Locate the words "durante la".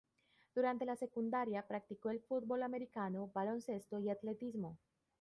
0.55-0.95